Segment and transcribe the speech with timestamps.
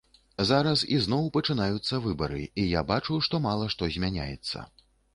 [0.51, 4.57] Зараз ізноў пачынаюцца выбары, і я бачу, што мала што змяняецца.